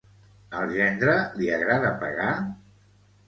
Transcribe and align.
Al 0.59 0.71
gendre 0.77 1.13
li 1.41 1.51
agrada 1.57 1.91
pagar? 2.05 2.31